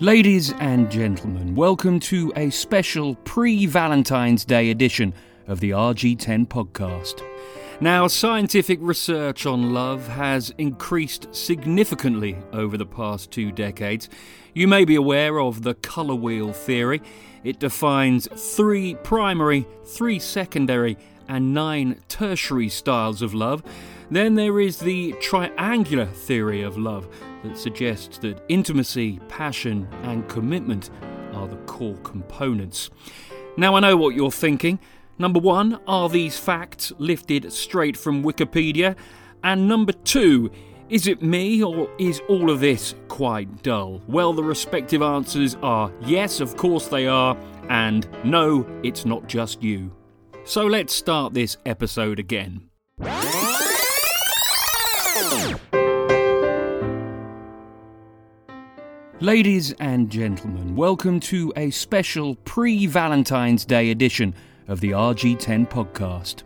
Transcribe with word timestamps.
Ladies 0.00 0.52
and 0.54 0.90
gentlemen, 0.90 1.54
welcome 1.54 2.00
to 2.00 2.32
a 2.34 2.50
special 2.50 3.14
pre 3.14 3.64
Valentine's 3.66 4.44
Day 4.44 4.70
edition 4.70 5.14
of 5.46 5.60
the 5.60 5.70
RG10 5.70 6.48
podcast. 6.48 7.22
Now, 7.80 8.08
scientific 8.08 8.80
research 8.82 9.46
on 9.46 9.72
love 9.72 10.08
has 10.08 10.52
increased 10.58 11.32
significantly 11.32 12.36
over 12.52 12.76
the 12.76 12.84
past 12.84 13.30
two 13.30 13.52
decades. 13.52 14.08
You 14.52 14.66
may 14.66 14.84
be 14.84 14.96
aware 14.96 15.38
of 15.38 15.62
the 15.62 15.74
colour 15.74 16.16
wheel 16.16 16.52
theory. 16.52 17.00
It 17.44 17.60
defines 17.60 18.26
three 18.56 18.96
primary, 18.96 19.64
three 19.84 20.18
secondary, 20.18 20.98
and 21.28 21.54
nine 21.54 22.02
tertiary 22.08 22.68
styles 22.68 23.22
of 23.22 23.32
love. 23.32 23.62
Then 24.10 24.34
there 24.34 24.58
is 24.58 24.78
the 24.78 25.12
triangular 25.20 26.06
theory 26.06 26.62
of 26.62 26.76
love 26.76 27.06
that 27.44 27.56
suggests 27.56 28.18
that 28.18 28.42
intimacy, 28.48 29.20
passion, 29.28 29.88
and 30.02 30.28
commitment 30.28 30.90
are 31.32 31.46
the 31.46 31.56
core 31.66 31.96
components. 31.98 32.90
Now, 33.56 33.76
I 33.76 33.80
know 33.80 33.96
what 33.96 34.14
you're 34.14 34.30
thinking. 34.32 34.80
Number 35.18 35.38
one, 35.38 35.78
are 35.86 36.08
these 36.08 36.36
facts 36.38 36.92
lifted 36.98 37.52
straight 37.52 37.96
from 37.96 38.24
Wikipedia? 38.24 38.96
And 39.44 39.68
number 39.68 39.92
two, 39.92 40.50
is 40.88 41.06
it 41.06 41.22
me 41.22 41.62
or 41.62 41.88
is 41.98 42.20
all 42.28 42.50
of 42.50 42.60
this 42.60 42.94
quite 43.08 43.62
dull? 43.62 44.02
Well, 44.08 44.32
the 44.32 44.42
respective 44.42 45.02
answers 45.02 45.56
are 45.62 45.92
yes, 46.02 46.40
of 46.40 46.56
course 46.56 46.88
they 46.88 47.06
are, 47.06 47.36
and 47.68 48.08
no, 48.24 48.66
it's 48.82 49.04
not 49.04 49.28
just 49.28 49.62
you. 49.62 49.94
So 50.44 50.66
let's 50.66 50.92
start 50.92 51.32
this 51.32 51.56
episode 51.64 52.18
again. 52.18 52.68
Ladies 59.24 59.72
and 59.80 60.10
gentlemen, 60.10 60.76
welcome 60.76 61.18
to 61.20 61.50
a 61.56 61.70
special 61.70 62.34
pre 62.44 62.84
Valentine's 62.84 63.64
Day 63.64 63.90
edition 63.90 64.34
of 64.68 64.80
the 64.80 64.90
RG10 64.90 65.66
podcast. 65.66 66.42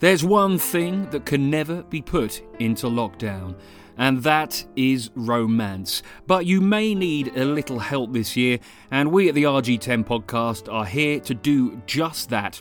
There's 0.00 0.22
one 0.22 0.58
thing 0.58 1.08
that 1.12 1.24
can 1.24 1.48
never 1.48 1.82
be 1.84 2.02
put 2.02 2.42
into 2.58 2.88
lockdown, 2.88 3.58
and 3.96 4.22
that 4.22 4.62
is 4.76 5.08
romance. 5.14 6.02
But 6.26 6.44
you 6.44 6.60
may 6.60 6.94
need 6.94 7.34
a 7.38 7.44
little 7.46 7.78
help 7.78 8.12
this 8.12 8.36
year, 8.36 8.58
and 8.90 9.10
we 9.10 9.30
at 9.30 9.34
the 9.34 9.44
RG10 9.44 10.04
podcast 10.04 10.70
are 10.70 10.84
here 10.84 11.20
to 11.20 11.32
do 11.32 11.80
just 11.86 12.28
that. 12.28 12.60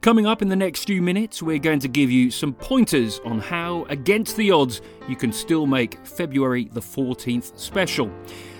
Coming 0.00 0.26
up 0.26 0.40
in 0.40 0.48
the 0.48 0.56
next 0.56 0.84
few 0.84 1.02
minutes, 1.02 1.42
we're 1.42 1.58
going 1.58 1.80
to 1.80 1.88
give 1.88 2.10
you 2.10 2.30
some 2.30 2.54
pointers 2.54 3.20
on 3.26 3.38
how, 3.38 3.84
against 3.90 4.38
the 4.38 4.50
odds, 4.50 4.80
you 5.08 5.16
can 5.16 5.30
still 5.30 5.66
make 5.66 5.98
February 6.06 6.70
the 6.72 6.80
14th 6.80 7.58
special. 7.58 8.10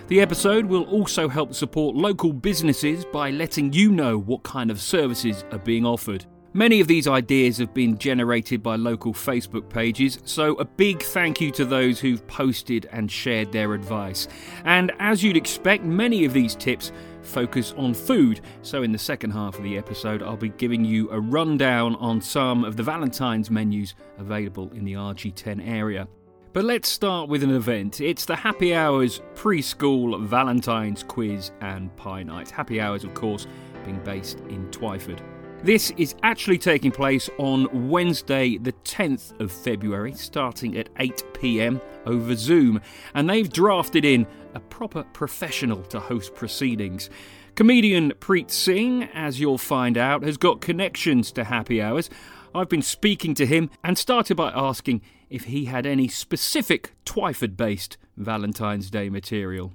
The 0.06 0.20
episode 0.20 0.66
will 0.66 0.84
also 0.84 1.30
help 1.30 1.54
support 1.54 1.96
local 1.96 2.34
businesses 2.34 3.06
by 3.06 3.30
letting 3.30 3.72
you 3.72 3.90
know 3.90 4.18
what 4.18 4.42
kind 4.42 4.70
of 4.70 4.78
services 4.78 5.46
are 5.50 5.58
being 5.58 5.86
offered. 5.86 6.26
Many 6.52 6.80
of 6.80 6.88
these 6.88 7.08
ideas 7.08 7.56
have 7.56 7.72
been 7.72 7.96
generated 7.96 8.62
by 8.62 8.76
local 8.76 9.14
Facebook 9.14 9.70
pages, 9.70 10.18
so 10.24 10.56
a 10.56 10.64
big 10.66 11.02
thank 11.02 11.40
you 11.40 11.50
to 11.52 11.64
those 11.64 11.98
who've 11.98 12.24
posted 12.26 12.86
and 12.92 13.10
shared 13.10 13.50
their 13.50 13.72
advice. 13.72 14.28
And 14.66 14.92
as 14.98 15.24
you'd 15.24 15.38
expect, 15.38 15.84
many 15.84 16.26
of 16.26 16.34
these 16.34 16.54
tips 16.54 16.92
focus 17.22 17.72
on 17.78 17.94
food, 17.94 18.42
so 18.60 18.82
in 18.82 18.92
the 18.92 18.98
second 18.98 19.30
half 19.30 19.56
of 19.56 19.64
the 19.64 19.78
episode, 19.78 20.22
I'll 20.22 20.36
be 20.36 20.50
giving 20.50 20.84
you 20.84 21.10
a 21.10 21.18
rundown 21.18 21.96
on 21.96 22.20
some 22.20 22.62
of 22.62 22.76
the 22.76 22.82
Valentine's 22.82 23.50
menus 23.50 23.94
available 24.18 24.70
in 24.74 24.84
the 24.84 24.92
RG10 24.92 25.66
area. 25.66 26.06
But 26.54 26.66
let's 26.66 26.88
start 26.88 27.28
with 27.28 27.42
an 27.42 27.50
event. 27.50 28.00
It's 28.00 28.26
the 28.26 28.36
Happy 28.36 28.76
Hours 28.76 29.20
preschool 29.34 30.24
Valentine's 30.24 31.02
quiz 31.02 31.50
and 31.60 31.94
pie 31.96 32.22
night. 32.22 32.48
Happy 32.48 32.80
Hours, 32.80 33.02
of 33.02 33.12
course, 33.12 33.48
being 33.84 33.98
based 34.04 34.38
in 34.48 34.70
Twyford. 34.70 35.18
This 35.64 35.90
is 35.96 36.14
actually 36.22 36.58
taking 36.58 36.92
place 36.92 37.28
on 37.38 37.90
Wednesday, 37.90 38.56
the 38.56 38.70
10th 38.84 39.40
of 39.40 39.50
February, 39.50 40.12
starting 40.12 40.78
at 40.78 40.90
8 41.00 41.24
pm 41.34 41.80
over 42.06 42.36
Zoom, 42.36 42.80
and 43.14 43.28
they've 43.28 43.52
drafted 43.52 44.04
in 44.04 44.24
a 44.54 44.60
proper 44.60 45.02
professional 45.02 45.82
to 45.86 45.98
host 45.98 46.36
proceedings. 46.36 47.10
Comedian 47.56 48.12
Preet 48.20 48.52
Singh, 48.52 49.08
as 49.12 49.40
you'll 49.40 49.58
find 49.58 49.98
out, 49.98 50.22
has 50.22 50.36
got 50.36 50.60
connections 50.60 51.32
to 51.32 51.42
Happy 51.42 51.82
Hours. 51.82 52.10
I've 52.54 52.68
been 52.68 52.82
speaking 52.82 53.34
to 53.34 53.46
him 53.46 53.70
and 53.82 53.98
started 53.98 54.36
by 54.36 54.52
asking 54.54 55.02
if 55.34 55.44
he 55.44 55.64
had 55.64 55.84
any 55.84 56.06
specific 56.06 56.92
Twyford 57.04 57.56
based 57.56 57.96
Valentine's 58.16 58.88
Day 58.88 59.10
material. 59.10 59.72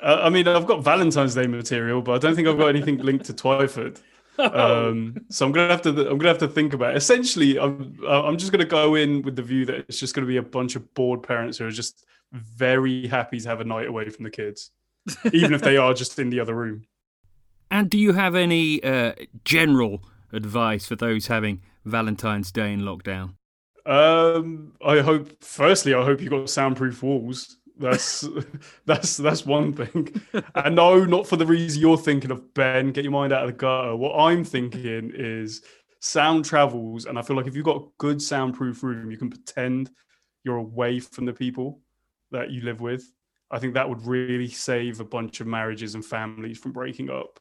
Uh, 0.00 0.20
I 0.22 0.30
mean, 0.30 0.48
I've 0.48 0.66
got 0.66 0.82
Valentine's 0.82 1.34
Day 1.34 1.46
material, 1.46 2.00
but 2.00 2.12
I 2.12 2.18
don't 2.18 2.34
think 2.34 2.48
I've 2.48 2.56
got 2.56 2.68
anything 2.68 2.96
linked 2.98 3.26
to 3.26 3.34
Twyford. 3.34 4.00
Um, 4.38 5.18
so 5.28 5.44
I'm 5.44 5.52
gonna 5.52 5.68
have 5.68 5.82
to 5.82 5.90
I'm 5.90 6.16
gonna 6.16 6.28
have 6.28 6.38
to 6.38 6.48
think 6.48 6.72
about 6.72 6.92
it. 6.92 6.96
Essentially, 6.96 7.58
I'm 7.58 7.98
I'm 8.08 8.38
just 8.38 8.50
gonna 8.50 8.64
go 8.64 8.94
in 8.94 9.20
with 9.20 9.36
the 9.36 9.42
view 9.42 9.66
that 9.66 9.84
it's 9.88 10.00
just 10.00 10.14
gonna 10.14 10.26
be 10.26 10.38
a 10.38 10.42
bunch 10.42 10.74
of 10.74 10.94
bored 10.94 11.22
parents 11.22 11.58
who 11.58 11.66
are 11.66 11.70
just 11.70 12.06
very 12.32 13.06
happy 13.08 13.40
to 13.40 13.48
have 13.48 13.60
a 13.60 13.64
night 13.64 13.88
away 13.88 14.08
from 14.08 14.24
the 14.24 14.30
kids, 14.30 14.70
even 15.34 15.52
if 15.52 15.60
they 15.60 15.76
are 15.76 15.92
just 15.92 16.18
in 16.18 16.30
the 16.30 16.40
other 16.40 16.54
room. 16.54 16.86
And 17.70 17.90
do 17.90 17.98
you 17.98 18.14
have 18.14 18.34
any 18.34 18.82
uh, 18.82 19.12
general 19.44 20.02
advice 20.32 20.86
for 20.86 20.96
those 20.96 21.26
having 21.26 21.60
Valentine's 21.84 22.50
Day 22.50 22.72
in 22.72 22.80
lockdown? 22.80 23.34
Um, 23.90 24.72
I 24.84 25.00
hope. 25.00 25.42
Firstly, 25.42 25.94
I 25.94 26.04
hope 26.04 26.20
you 26.20 26.30
got 26.30 26.48
soundproof 26.48 27.02
walls. 27.02 27.56
That's 27.76 28.24
that's 28.86 29.16
that's 29.16 29.44
one 29.44 29.72
thing. 29.72 30.22
And 30.54 30.76
no, 30.76 31.04
not 31.04 31.26
for 31.26 31.36
the 31.36 31.46
reason 31.46 31.80
you're 31.80 31.98
thinking 31.98 32.30
of, 32.30 32.54
Ben. 32.54 32.92
Get 32.92 33.04
your 33.04 33.12
mind 33.12 33.32
out 33.32 33.42
of 33.42 33.48
the 33.48 33.56
gutter. 33.56 33.96
What 33.96 34.14
I'm 34.16 34.44
thinking 34.44 35.10
is 35.14 35.62
sound 35.98 36.44
travels, 36.44 37.06
and 37.06 37.18
I 37.18 37.22
feel 37.22 37.36
like 37.36 37.48
if 37.48 37.56
you've 37.56 37.64
got 37.64 37.82
a 37.82 37.88
good 37.98 38.22
soundproof 38.22 38.82
room, 38.84 39.10
you 39.10 39.16
can 39.16 39.30
pretend 39.30 39.90
you're 40.44 40.56
away 40.56 41.00
from 41.00 41.26
the 41.26 41.32
people 41.32 41.80
that 42.30 42.50
you 42.50 42.62
live 42.62 42.80
with. 42.80 43.12
I 43.50 43.58
think 43.58 43.74
that 43.74 43.88
would 43.88 44.06
really 44.06 44.48
save 44.48 45.00
a 45.00 45.04
bunch 45.04 45.40
of 45.40 45.48
marriages 45.48 45.96
and 45.96 46.04
families 46.04 46.58
from 46.58 46.70
breaking 46.72 47.10
up. 47.10 47.40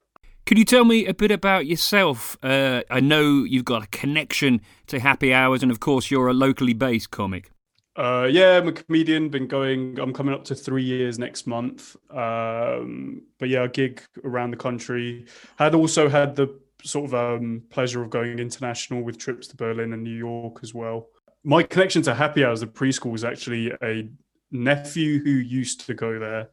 Could 0.49 0.57
you 0.57 0.65
tell 0.65 0.83
me 0.83 1.05
a 1.05 1.13
bit 1.13 1.29
about 1.29 1.67
yourself? 1.67 2.35
Uh, 2.41 2.81
I 2.89 3.01
know 3.01 3.43
you've 3.43 3.65
got 3.65 3.83
a 3.83 3.87
connection 3.89 4.61
to 4.87 4.99
Happy 4.99 5.31
Hours, 5.31 5.61
and 5.61 5.71
of 5.71 5.79
course, 5.79 6.09
you're 6.09 6.27
a 6.27 6.33
locally 6.33 6.73
based 6.73 7.11
comic. 7.11 7.51
Uh, 7.95 8.27
yeah, 8.31 8.57
I'm 8.57 8.67
a 8.67 8.71
comedian. 8.71 9.29
Been 9.29 9.45
going. 9.45 9.99
I'm 9.99 10.11
coming 10.11 10.33
up 10.33 10.43
to 10.45 10.55
three 10.55 10.81
years 10.81 11.19
next 11.19 11.45
month. 11.45 11.95
Um, 12.09 13.21
but 13.37 13.49
yeah, 13.49 13.65
a 13.65 13.67
gig 13.67 14.01
around 14.23 14.49
the 14.49 14.57
country. 14.57 15.27
Had 15.59 15.75
also 15.75 16.09
had 16.09 16.35
the 16.35 16.59
sort 16.83 17.05
of 17.05 17.13
um, 17.13 17.61
pleasure 17.69 18.01
of 18.01 18.09
going 18.09 18.39
international 18.39 19.03
with 19.03 19.19
trips 19.19 19.45
to 19.49 19.55
Berlin 19.55 19.93
and 19.93 20.03
New 20.03 20.17
York 20.17 20.61
as 20.63 20.73
well. 20.73 21.09
My 21.43 21.61
connection 21.61 22.01
to 22.01 22.15
Happy 22.15 22.43
Hours, 22.43 22.61
the 22.61 22.65
preschool, 22.65 23.11
was 23.11 23.23
actually 23.23 23.71
a 23.83 24.09
nephew 24.49 25.23
who 25.23 25.29
used 25.29 25.85
to 25.85 25.93
go 25.93 26.17
there 26.17 26.49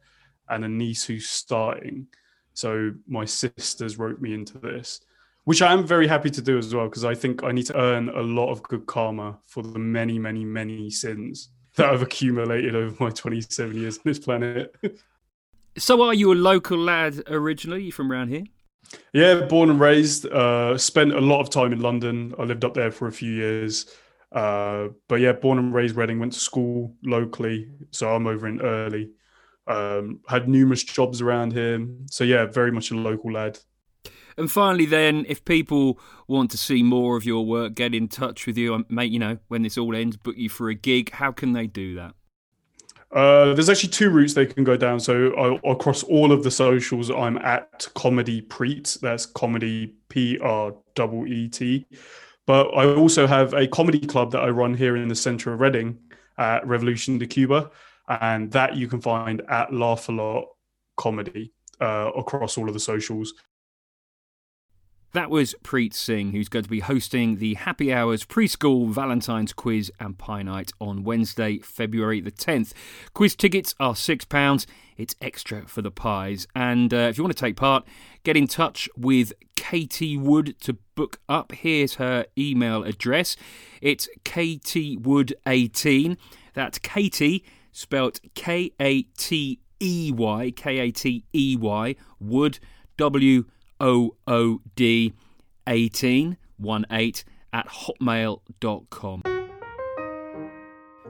and 0.49 0.63
a 0.63 0.69
niece 0.69 1.03
who's 1.03 1.27
starting. 1.27 2.05
So 2.57 2.91
my 3.07 3.23
sisters 3.23 3.99
wrote 3.99 4.19
me 4.19 4.33
into 4.33 4.57
this, 4.57 5.01
which 5.43 5.61
I 5.61 5.71
am 5.71 5.85
very 5.85 6.07
happy 6.07 6.31
to 6.31 6.41
do 6.41 6.57
as 6.57 6.73
well, 6.73 6.89
because 6.89 7.05
I 7.05 7.13
think 7.13 7.43
I 7.43 7.51
need 7.51 7.67
to 7.67 7.79
earn 7.79 8.09
a 8.09 8.21
lot 8.21 8.49
of 8.49 8.63
good 8.63 8.87
karma 8.87 9.37
for 9.45 9.61
the 9.61 9.77
many, 9.77 10.17
many, 10.17 10.43
many 10.43 10.89
sins 10.89 11.49
that 11.75 11.85
I've 11.87 12.01
accumulated 12.01 12.75
over 12.75 12.95
my 12.99 13.11
27 13.11 13.77
years 13.79 13.97
on 13.97 14.01
this 14.05 14.17
planet. 14.17 14.75
so 15.77 16.01
are 16.01 16.15
you 16.15 16.33
a 16.33 16.33
local 16.33 16.79
lad 16.79 17.21
originally? 17.27 17.83
You 17.83 17.91
from 17.91 18.11
around 18.11 18.29
here? 18.29 18.45
Yeah, 19.13 19.41
born 19.41 19.69
and 19.69 19.79
raised. 19.79 20.25
Uh, 20.25 20.79
spent 20.79 21.13
a 21.13 21.21
lot 21.21 21.41
of 21.41 21.51
time 21.51 21.71
in 21.73 21.81
London. 21.81 22.33
I 22.39 22.43
lived 22.43 22.65
up 22.65 22.73
there 22.73 22.89
for 22.89 23.07
a 23.07 23.11
few 23.11 23.33
years. 23.33 23.85
Uh, 24.31 24.87
but 25.07 25.19
yeah, 25.19 25.33
born 25.33 25.59
and 25.59 25.75
raised 25.75 25.95
Reading, 25.95 26.17
went 26.17 26.33
to 26.33 26.39
school 26.39 26.95
locally. 27.03 27.69
So 27.91 28.15
I'm 28.15 28.25
over 28.25 28.47
in 28.47 28.61
Earley. 28.61 29.11
Um, 29.67 30.21
had 30.27 30.47
numerous 30.47 30.83
jobs 30.83 31.21
around 31.21 31.53
here. 31.53 31.85
So 32.09 32.23
yeah, 32.23 32.45
very 32.45 32.71
much 32.71 32.91
a 32.91 32.95
local 32.95 33.33
lad. 33.33 33.59
And 34.37 34.51
finally, 34.51 34.85
then, 34.85 35.25
if 35.27 35.43
people 35.45 35.99
want 36.27 36.51
to 36.51 36.57
see 36.57 36.83
more 36.83 37.17
of 37.17 37.25
your 37.25 37.43
work, 37.43 37.73
get 37.73 37.95
in 37.95 38.07
touch 38.07 38.45
with 38.45 38.57
you, 38.57 38.85
mate. 38.87 39.11
You 39.11 39.19
know, 39.19 39.37
when 39.47 39.63
this 39.63 39.77
all 39.77 39.95
ends, 39.95 40.15
book 40.15 40.37
you 40.37 40.47
for 40.47 40.69
a 40.69 40.75
gig. 40.75 41.11
How 41.11 41.31
can 41.31 41.53
they 41.53 41.65
do 41.65 41.95
that? 41.95 42.13
Uh, 43.11 43.53
there's 43.53 43.69
actually 43.69 43.89
two 43.89 44.09
routes 44.09 44.33
they 44.33 44.45
can 44.45 44.63
go 44.63 44.77
down. 44.77 44.99
So 44.99 45.33
I, 45.33 45.71
across 45.71 46.03
all 46.03 46.31
of 46.31 46.43
the 46.43 46.51
socials, 46.51 47.09
I'm 47.09 47.37
at 47.37 47.87
Comedy 47.95 48.41
Preet. 48.43 48.99
That's 48.99 49.25
comedy 49.25 49.95
P 50.09 50.37
R 50.39 50.73
E 50.99 51.25
E 51.25 51.49
T. 51.49 51.87
But 52.45 52.67
I 52.75 52.93
also 52.93 53.25
have 53.25 53.53
a 53.53 53.67
comedy 53.67 53.99
club 53.99 54.31
that 54.31 54.41
I 54.41 54.49
run 54.49 54.73
here 54.73 54.95
in 54.95 55.07
the 55.07 55.15
centre 55.15 55.51
of 55.51 55.59
Reading 55.59 55.97
at 56.37 56.65
Revolution 56.67 57.17
de 57.17 57.25
Cuba 57.25 57.71
and 58.07 58.51
that 58.51 58.75
you 58.75 58.87
can 58.87 59.01
find 59.01 59.41
at 59.49 59.73
Laugh 59.73 60.09
a 60.09 60.11
Lot 60.11 60.45
Comedy 60.95 61.53
uh, 61.79 62.11
across 62.15 62.57
all 62.57 62.67
of 62.67 62.73
the 62.73 62.79
socials. 62.79 63.33
That 65.13 65.29
was 65.29 65.55
Preet 65.63 65.93
Singh, 65.93 66.31
who's 66.31 66.49
going 66.49 66.63
to 66.63 66.69
be 66.69 66.81
hosting 66.81 67.37
the 67.37 67.53
Happy 67.55 67.93
Hours 67.93 68.25
preschool 68.25 68.89
Valentine's 68.89 69.53
quiz 69.53 69.91
and 69.99 70.17
pie 70.17 70.43
night 70.43 70.71
on 70.79 71.03
Wednesday, 71.03 71.59
February 71.59 72.19
the 72.19 72.31
10th. 72.31 72.73
Quiz 73.13 73.35
tickets 73.35 73.73
are 73.79 73.93
£6. 73.93 74.65
It's 74.97 75.15
extra 75.21 75.65
for 75.65 75.81
the 75.81 75.91
pies. 75.91 76.45
And 76.53 76.93
uh, 76.93 77.07
if 77.09 77.17
you 77.17 77.23
want 77.23 77.35
to 77.35 77.41
take 77.41 77.55
part, 77.55 77.85
get 78.23 78.35
in 78.35 78.47
touch 78.47 78.89
with 78.97 79.31
Katey 79.55 80.19
Wood 80.19 80.55
to 80.61 80.73
book 80.95 81.19
up. 81.29 81.51
Here's 81.51 81.95
her 81.95 82.25
email 82.37 82.83
address. 82.83 83.37
It's 83.81 84.09
kateywood18. 84.25 86.17
That's 86.53 86.79
Katie, 86.79 87.45
spelt 87.77 88.19
K 88.33 88.71
A 88.79 89.03
T 89.03 89.59
E 89.79 90.11
Y, 90.11 90.51
K 90.55 90.79
A 90.79 90.91
T 90.91 91.23
E 91.31 91.55
Y, 91.55 91.95
Wood, 92.19 92.59
W 92.97 93.45
OOD 93.79 95.13
18 95.67 96.37
at 97.53 97.67
hotmail.com. 97.67 99.36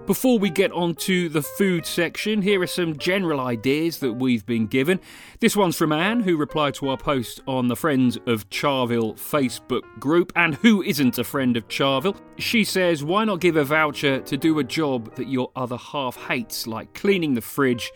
Before 0.07 0.39
we 0.39 0.49
get 0.49 0.71
on 0.71 0.95
to 0.95 1.27
the 1.27 1.41
food 1.41 1.85
section, 1.85 2.41
here 2.41 2.61
are 2.61 2.67
some 2.67 2.97
general 2.97 3.41
ideas 3.41 3.99
that 3.99 4.13
we've 4.13 4.45
been 4.45 4.65
given. 4.65 5.01
This 5.41 5.53
one's 5.53 5.75
from 5.75 5.91
Anne, 5.91 6.21
who 6.21 6.37
replied 6.37 6.75
to 6.75 6.87
our 6.87 6.95
post 6.95 7.41
on 7.45 7.67
the 7.67 7.75
Friends 7.75 8.17
of 8.25 8.49
Charville 8.49 9.15
Facebook 9.15 9.81
group. 9.99 10.31
And 10.33 10.55
who 10.55 10.81
isn't 10.81 11.17
a 11.17 11.25
friend 11.25 11.57
of 11.57 11.67
Charville? 11.67 12.15
She 12.37 12.63
says, 12.63 13.03
Why 13.03 13.25
not 13.25 13.41
give 13.41 13.57
a 13.57 13.65
voucher 13.65 14.21
to 14.21 14.37
do 14.37 14.57
a 14.59 14.63
job 14.63 15.13
that 15.15 15.27
your 15.27 15.51
other 15.57 15.75
half 15.75 16.15
hates, 16.15 16.67
like 16.67 16.93
cleaning 16.93 17.33
the 17.33 17.41
fridge, 17.41 17.91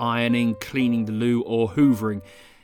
ironing, 0.00 0.56
cleaning 0.56 1.04
the 1.04 1.12
loo, 1.12 1.42
or 1.42 1.70
hoovering? 1.70 2.22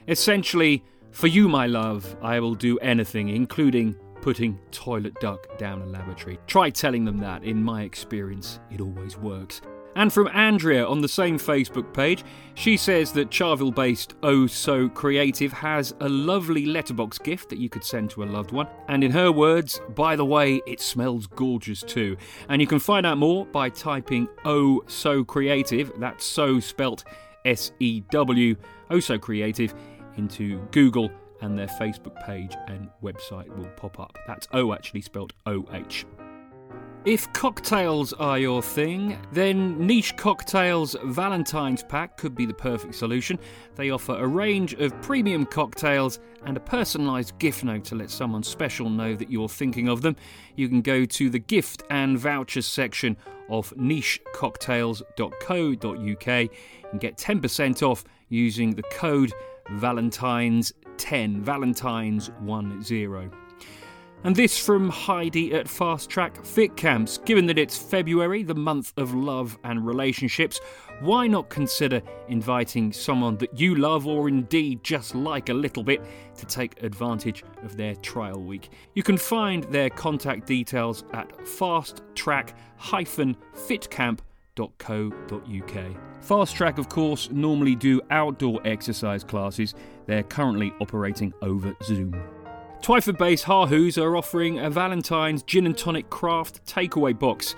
Essentially, 0.09 0.83
for 1.13 1.29
you, 1.29 1.49
my 1.49 1.69
love, 1.69 2.17
I 2.21 2.41
will 2.41 2.57
do 2.57 2.79
anything, 2.79 3.29
including 3.29 3.95
putting 4.21 4.59
toilet 4.71 5.15
duck 5.21 5.59
down 5.59 5.83
a 5.83 5.87
lavatory. 5.87 6.39
Try 6.47 6.71
telling 6.71 7.05
them 7.05 7.19
that. 7.19 7.45
In 7.45 7.63
my 7.63 7.83
experience, 7.83 8.61
it 8.71 8.81
always 8.81 9.17
works. 9.17 9.61
And 9.97 10.13
from 10.13 10.29
Andrea 10.29 10.87
on 10.87 11.01
the 11.01 11.09
same 11.09 11.39
Facebook 11.39 11.93
page, 11.93 12.23
she 12.55 12.77
says 12.77 13.11
that 13.13 13.33
Charville 13.33 13.73
based 13.73 14.15
Oh 14.23 14.47
Sew 14.47 14.89
Creative 14.89 15.53
has 15.53 15.93
a 16.01 16.09
lovely 16.09 16.67
letterbox 16.67 17.19
gift 17.19 17.49
that 17.49 17.59
you 17.59 17.69
could 17.69 17.83
send 17.83 18.11
to 18.11 18.23
a 18.23 18.27
loved 18.27 18.53
one. 18.53 18.69
And 18.87 19.03
in 19.03 19.11
her 19.11 19.33
words, 19.33 19.81
by 19.97 20.15
the 20.15 20.25
way, 20.25 20.61
it 20.69 20.81
smells 20.81 21.27
gorgeous 21.27 21.83
too. 21.83 22.17
And 22.49 22.61
you 22.61 22.69
can 22.69 22.79
find 22.79 23.07
out 23.07 23.19
more 23.19 23.45
by 23.47 23.71
typing 23.71 24.29
Oh 24.45 24.85
Sew 24.87 25.25
Creative, 25.25 25.91
that's 25.99 26.25
so 26.25 26.61
spelt 26.61 27.03
S 27.45 27.73
E 27.81 28.01
W, 28.11 28.55
Oh 28.91 29.01
Sew 29.01 29.19
Creative 29.19 29.75
into 30.17 30.59
Google 30.71 31.11
and 31.41 31.59
their 31.59 31.67
Facebook 31.67 32.25
page 32.25 32.55
and 32.67 32.89
website 33.03 33.49
will 33.57 33.71
pop 33.77 34.01
up. 34.01 34.19
That's 34.27 34.49
O 34.53 34.73
actually 34.73 35.03
spelled 35.03 35.33
O 35.47 35.65
H. 35.73 36.07
If 37.05 37.33
cocktails 37.33 38.13
are 38.13 38.39
your 38.39 38.61
thing, 38.61 39.19
then 39.33 39.87
Niche 39.87 40.17
Cocktails 40.17 40.97
Valentine's 41.05 41.83
Pack 41.83 42.19
could 42.19 42.35
be 42.35 42.45
the 42.45 42.53
perfect 42.53 42.97
solution. 42.97 43.39
They 43.77 43.91
offer 43.91 44.15
a 44.15 44.27
range 44.27 44.75
of 44.75 45.01
premium 45.01 45.47
cocktails 45.47 46.19
and 46.45 46.57
a 46.57 46.61
personalised 46.61 47.39
gift 47.39 47.63
note 47.63 47.85
to 47.85 47.95
let 47.95 48.11
someone 48.11 48.43
special 48.43 48.91
know 48.91 49.15
that 49.15 49.31
you're 49.31 49.49
thinking 49.49 49.89
of 49.89 50.03
them. 50.03 50.17
You 50.57 50.69
can 50.69 50.83
go 50.83 51.05
to 51.07 51.31
the 51.31 51.39
gift 51.39 51.85
and 51.89 52.19
vouchers 52.19 52.67
section 52.67 53.17
of 53.49 53.73
nichecocktails.co.uk 53.77 56.51
and 56.91 57.01
get 57.01 57.17
10% 57.17 57.83
off 57.83 58.05
using 58.29 58.75
the 58.75 58.83
code 58.83 59.33
Valentine's 59.71 60.73
10, 60.99 61.43
Valentine's 61.43 62.31
10. 62.47 63.31
And 64.25 64.35
this 64.35 64.59
from 64.59 64.89
Heidi 64.89 65.55
at 65.55 65.69
Fast 65.69 66.11
Track 66.11 66.45
Fit 66.45 66.77
Camps. 66.77 67.19
Given 67.19 67.47
that 67.47 67.57
it's 67.57 67.79
February, 67.79 68.43
the 68.43 68.55
month 68.55 68.93
of 68.97 69.15
love 69.15 69.57
and 69.63 69.87
relationships, 69.87 70.59
why 71.01 71.29
not 71.29 71.51
consider 71.51 72.03
inviting 72.27 72.93
someone 72.93 73.37
that 73.39 73.57
you 73.59 73.77
love 73.77 74.09
or 74.09 74.29
indeed 74.29 74.83
just 74.83 75.15
like 75.15 75.51
a 75.51 75.55
little 75.55 75.85
bit 75.85 76.03
to 76.37 76.47
take 76.47 76.83
advantage 76.83 77.45
of 77.63 77.77
their 77.77 77.95
trial 77.97 78.43
week? 78.43 78.71
You 78.95 79.05
can 79.05 79.17
find 79.17 79.63
their 79.65 79.89
contact 79.89 80.47
details 80.47 81.05
at 81.13 81.29
fasttrack-fitcamp.com 81.39 84.19
Fast 86.21 86.57
Track, 86.57 86.79
of 86.79 86.89
course, 86.89 87.31
normally 87.31 87.75
do 87.75 88.01
outdoor 88.11 88.61
exercise 88.67 89.23
classes. 89.25 89.75
They're 90.07 90.25
currently 90.25 90.73
operating 90.81 91.33
over 91.43 91.75
Zoom. 91.83 92.21
Twyford 92.83 93.19
based 93.19 93.45
Hahoos 93.45 94.01
are 94.01 94.17
offering 94.17 94.59
a 94.59 94.71
Valentine's 94.71 95.43
gin 95.43 95.67
and 95.67 95.77
tonic 95.77 96.11
craft 96.11 96.65
takeaway 96.65 97.19
box. 97.19 97.55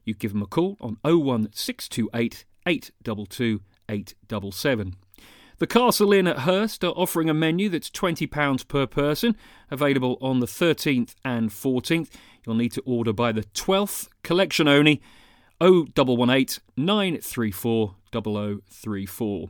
You 0.03 0.15
give 0.15 0.33
them 0.33 0.41
a 0.41 0.47
call 0.47 0.75
on 0.81 0.97
01628 1.03 2.43
822 2.65 3.61
877. 3.87 4.95
The 5.59 5.65
Castle 5.65 6.13
Inn 6.13 6.27
at 6.27 6.39
Hurst 6.39 6.83
are 6.83 6.91
offering 6.91 7.31
a 7.31 7.33
menu 7.33 7.67
that's 7.69 7.89
£20 7.89 8.67
per 8.67 8.85
person, 8.85 9.35
available 9.71 10.19
on 10.21 10.39
the 10.39 10.45
13th 10.45 11.15
and 11.25 11.49
14th. 11.49 12.09
You'll 12.47 12.55
need 12.55 12.71
to 12.73 12.83
order 12.85 13.11
by 13.11 13.33
the 13.33 13.43
12th, 13.43 14.07
collection 14.23 14.69
only 14.69 15.01
0118 15.59 16.63
934 16.77 17.95
0034. 18.13 19.49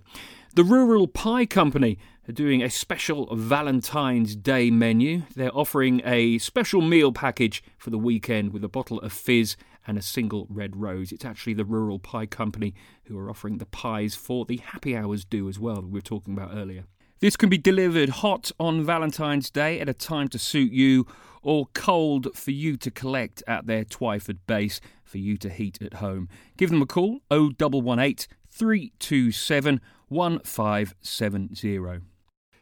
The 0.55 0.63
Rural 0.63 1.07
Pie 1.07 1.45
Company 1.45 1.99
are 2.27 2.33
doing 2.33 2.63
a 2.63 2.71
special 2.71 3.35
Valentine's 3.35 4.35
Day 4.35 4.71
menu. 4.71 5.21
They're 5.35 5.55
offering 5.55 6.01
a 6.03 6.39
special 6.39 6.81
meal 6.81 7.11
package 7.11 7.63
for 7.77 7.91
the 7.91 7.99
weekend 7.99 8.51
with 8.51 8.63
a 8.63 8.69
bottle 8.69 8.99
of 9.01 9.13
fizz 9.13 9.55
and 9.85 9.99
a 9.99 10.01
single 10.01 10.47
red 10.49 10.75
rose. 10.75 11.11
It's 11.11 11.23
actually 11.23 11.53
the 11.53 11.65
Rural 11.65 11.99
Pie 11.99 12.25
Company 12.25 12.73
who 13.03 13.19
are 13.19 13.29
offering 13.29 13.59
the 13.59 13.67
pies 13.67 14.15
for 14.15 14.43
the 14.43 14.57
happy 14.57 14.97
hours 14.97 15.23
do 15.23 15.47
as 15.47 15.59
well, 15.59 15.83
we 15.83 15.91
were 15.91 16.01
talking 16.01 16.33
about 16.33 16.55
earlier. 16.55 16.85
This 17.19 17.35
can 17.35 17.49
be 17.49 17.57
delivered 17.57 18.09
hot 18.09 18.51
on 18.59 18.85
Valentine's 18.85 19.49
Day 19.49 19.79
at 19.79 19.89
a 19.89 19.93
time 19.93 20.27
to 20.27 20.37
suit 20.37 20.71
you 20.71 21.07
or 21.41 21.65
cold 21.73 22.27
for 22.35 22.51
you 22.51 22.77
to 22.77 22.91
collect 22.91 23.41
at 23.47 23.65
their 23.65 23.83
Twyford 23.83 24.37
base 24.45 24.79
for 25.03 25.17
you 25.17 25.35
to 25.37 25.49
heat 25.49 25.81
at 25.81 25.95
home. 25.95 26.29
Give 26.57 26.69
them 26.69 26.83
a 26.83 26.85
call 26.85 27.21
0118 27.31 28.27
327 28.51 29.81
1570. 30.09 32.01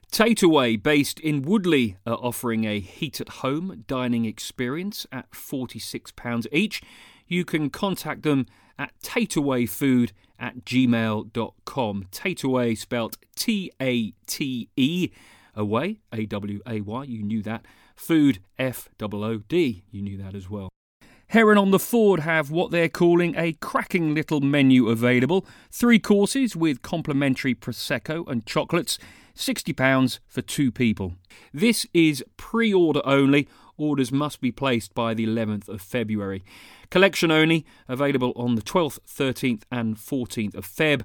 Tateaway, 0.09 0.81
based 0.81 1.19
in 1.19 1.41
Woodley, 1.41 1.97
are 2.07 2.13
offering 2.13 2.63
a 2.63 2.79
heat 2.79 3.19
at 3.19 3.27
home 3.27 3.83
dining 3.87 4.23
experience 4.23 5.05
at 5.11 5.31
£46 5.31 6.47
each. 6.53 6.81
you 7.27 7.43
can 7.43 7.69
contact 7.69 8.21
them 8.21 8.45
at 8.79 8.93
tateawayfood 9.03 10.11
at 10.39 10.65
gmail.com. 10.65 12.05
Tateaway 12.11 12.77
spelt 12.77 13.17
T 13.35 13.71
A 13.81 14.11
T 14.27 14.69
E, 14.75 15.09
away, 15.55 15.99
A 16.11 16.25
W 16.25 16.61
A 16.67 16.81
Y, 16.81 17.03
you 17.03 17.23
knew 17.23 17.41
that. 17.43 17.65
Food, 17.95 18.39
F 18.57 18.89
O 19.01 19.07
O 19.11 19.37
D, 19.37 19.83
you 19.91 20.01
knew 20.01 20.17
that 20.17 20.35
as 20.35 20.49
well. 20.49 20.69
Heron 21.29 21.57
on 21.57 21.71
the 21.71 21.79
Ford 21.79 22.21
have 22.21 22.51
what 22.51 22.71
they're 22.71 22.87
calling 22.87 23.35
a 23.35 23.53
cracking 23.53 24.13
little 24.13 24.41
menu 24.41 24.89
available. 24.89 25.45
Three 25.71 25.97
courses 25.97 26.55
with 26.55 26.83
complimentary 26.83 27.55
Prosecco 27.55 28.27
and 28.27 28.45
chocolates, 28.45 28.99
£60 29.35 30.19
for 30.27 30.41
two 30.41 30.71
people. 30.71 31.15
This 31.51 31.87
is 31.93 32.23
pre 32.37 32.73
order 32.73 33.01
only. 33.05 33.47
Orders 33.77 34.11
must 34.11 34.41
be 34.41 34.51
placed 34.51 34.93
by 34.93 35.13
the 35.13 35.25
11th 35.25 35.69
of 35.69 35.81
February. 35.81 36.43
Collection 36.89 37.31
only, 37.31 37.65
available 37.87 38.33
on 38.35 38.55
the 38.55 38.61
12th, 38.61 38.99
13th, 39.07 39.63
and 39.71 39.95
14th 39.97 40.55
of 40.55 40.67
Feb. 40.67 41.03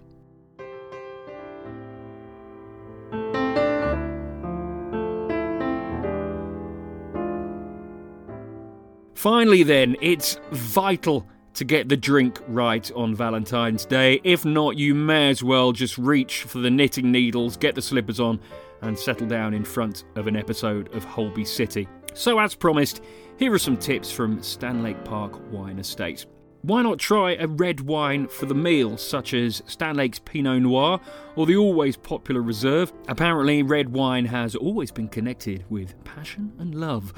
Finally, 9.15 9.63
then, 9.63 9.97
it's 10.03 10.39
vital 10.51 11.27
to 11.55 11.65
get 11.65 11.89
the 11.89 11.97
drink 11.97 12.39
right 12.47 12.93
on 12.93 13.15
Valentine's 13.15 13.87
Day. 13.87 14.21
If 14.23 14.45
not, 14.45 14.77
you 14.77 14.95
may 14.95 15.31
as 15.31 15.43
well 15.43 15.73
just 15.73 15.97
reach 15.97 16.43
for 16.43 16.59
the 16.59 16.69
knitting 16.69 17.11
needles, 17.11 17.57
get 17.57 17.75
the 17.75 17.81
slippers 17.81 18.21
on, 18.21 18.39
and 18.83 18.99
settle 18.99 19.27
down 19.27 19.55
in 19.55 19.65
front 19.65 20.05
of 20.17 20.27
an 20.27 20.37
episode 20.37 20.95
of 20.95 21.05
Holby 21.05 21.47
City. 21.47 21.89
So, 22.13 22.39
as 22.39 22.55
promised, 22.55 23.01
here 23.39 23.55
are 23.55 23.59
some 23.59 23.79
tips 23.79 24.13
from 24.13 24.41
Stanlake 24.41 25.03
Park 25.07 25.41
Wine 25.51 25.79
Estate. 25.79 26.27
Why 26.65 26.81
not 26.83 27.01
try 27.01 27.35
a 27.35 27.49
red 27.49 27.81
wine 27.81 28.29
for 28.29 28.47
the 28.47 28.55
meal, 28.55 28.97
such 28.97 29.35
as 29.35 29.63
Stanlake's 29.63 30.21
Pinot 30.21 30.63
Noir 30.63 31.01
or 31.35 31.45
the 31.45 31.57
always 31.57 31.97
popular 31.97 32.41
Reserve? 32.41 32.93
Apparently, 33.09 33.65
red 33.65 33.89
wine 33.89 34.27
has 34.27 34.55
always 34.55 34.93
been 34.93 35.09
connected 35.09 35.65
with 35.71 35.93
passion 36.05 36.53
and 36.61 36.77
love. 36.77 37.15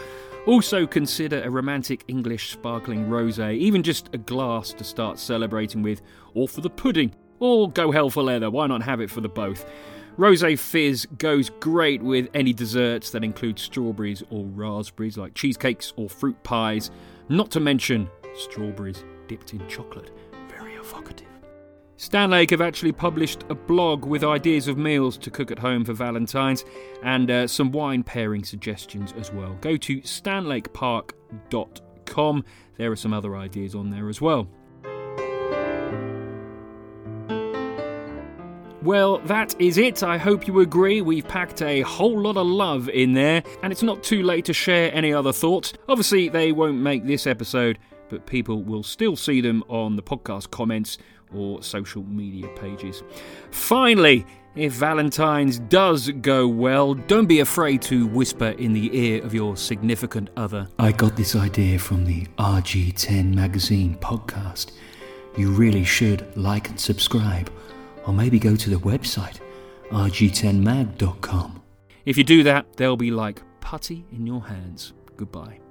Also, 0.46 0.86
consider 0.86 1.42
a 1.42 1.50
romantic 1.50 2.04
English 2.08 2.52
sparkling 2.52 3.04
rosé, 3.08 3.54
even 3.58 3.82
just 3.82 4.08
a 4.14 4.18
glass 4.18 4.72
to 4.72 4.82
start 4.82 5.18
celebrating 5.18 5.82
with, 5.82 6.00
or 6.32 6.48
for 6.48 6.62
the 6.62 6.70
pudding, 6.70 7.14
or 7.38 7.70
go 7.70 7.92
hell 7.92 8.08
for 8.08 8.22
leather. 8.22 8.50
Why 8.50 8.66
not 8.66 8.82
have 8.82 9.02
it 9.02 9.10
for 9.10 9.20
the 9.20 9.28
both? 9.28 9.66
Rosé 10.16 10.58
fizz 10.58 11.04
goes 11.18 11.50
great 11.60 12.02
with 12.02 12.30
any 12.32 12.54
desserts 12.54 13.10
that 13.10 13.22
include 13.22 13.58
strawberries 13.58 14.22
or 14.30 14.46
raspberries, 14.46 15.18
like 15.18 15.34
cheesecakes 15.34 15.92
or 15.96 16.08
fruit 16.08 16.42
pies, 16.44 16.90
not 17.28 17.50
to 17.50 17.60
mention 17.60 18.08
strawberries 18.38 19.04
dipped 19.28 19.52
in 19.52 19.66
chocolate. 19.68 20.10
Very 20.48 20.74
evocative. 20.74 21.28
Stanlake 21.96 22.50
have 22.50 22.60
actually 22.60 22.92
published 22.92 23.44
a 23.48 23.54
blog 23.54 24.04
with 24.04 24.24
ideas 24.24 24.66
of 24.66 24.76
meals 24.76 25.16
to 25.18 25.30
cook 25.30 25.52
at 25.52 25.60
home 25.60 25.84
for 25.84 25.92
Valentine's 25.92 26.64
and 27.04 27.30
uh, 27.30 27.46
some 27.46 27.70
wine 27.70 28.02
pairing 28.02 28.42
suggestions 28.42 29.14
as 29.16 29.32
well. 29.32 29.56
Go 29.60 29.76
to 29.76 30.00
stanlakepark.com. 30.00 32.44
There 32.76 32.90
are 32.90 32.96
some 32.96 33.12
other 33.12 33.36
ideas 33.36 33.76
on 33.76 33.90
there 33.90 34.08
as 34.08 34.20
well. 34.20 34.48
Well, 38.82 39.18
that 39.20 39.54
is 39.58 39.78
it. 39.78 40.02
I 40.02 40.18
hope 40.18 40.46
you 40.46 40.60
agree. 40.60 41.00
We've 41.00 41.26
packed 41.26 41.62
a 41.62 41.80
whole 41.80 42.20
lot 42.20 42.36
of 42.36 42.46
love 42.46 42.90
in 42.90 43.14
there, 43.14 43.42
and 43.62 43.72
it's 43.72 43.82
not 43.82 44.02
too 44.02 44.22
late 44.22 44.44
to 44.44 44.52
share 44.52 44.94
any 44.94 45.10
other 45.10 45.32
thoughts. 45.32 45.72
Obviously, 45.88 46.28
they 46.28 46.52
won't 46.52 46.76
make 46.76 47.06
this 47.06 47.26
episode 47.26 47.78
but 48.14 48.26
people 48.26 48.62
will 48.62 48.84
still 48.84 49.16
see 49.16 49.40
them 49.40 49.64
on 49.66 49.96
the 49.96 50.02
podcast 50.02 50.52
comments 50.52 50.98
or 51.34 51.60
social 51.64 52.04
media 52.04 52.46
pages. 52.54 53.02
Finally, 53.50 54.24
if 54.54 54.72
Valentine's 54.74 55.58
does 55.58 56.10
go 56.20 56.46
well, 56.46 56.94
don't 56.94 57.26
be 57.26 57.40
afraid 57.40 57.82
to 57.82 58.06
whisper 58.06 58.50
in 58.50 58.72
the 58.72 58.96
ear 58.96 59.24
of 59.24 59.34
your 59.34 59.56
significant 59.56 60.30
other. 60.36 60.68
I 60.78 60.92
got 60.92 61.16
this 61.16 61.34
idea 61.34 61.76
from 61.80 62.04
the 62.04 62.24
RG10 62.38 63.34
Magazine 63.34 63.96
podcast. 63.96 64.70
You 65.36 65.50
really 65.50 65.82
should 65.82 66.36
like 66.36 66.68
and 66.68 66.78
subscribe, 66.78 67.50
or 68.06 68.14
maybe 68.14 68.38
go 68.38 68.54
to 68.54 68.70
the 68.70 68.76
website 68.76 69.40
rg10mag.com. 69.90 71.62
If 72.04 72.16
you 72.16 72.22
do 72.22 72.44
that, 72.44 72.76
they'll 72.76 72.96
be 72.96 73.10
like 73.10 73.42
putty 73.60 74.06
in 74.12 74.24
your 74.24 74.44
hands. 74.44 74.92
Goodbye. 75.16 75.63